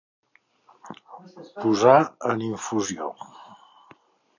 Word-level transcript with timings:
Posar 1.67 2.01
en 2.33 2.45
infusió. 2.49 3.15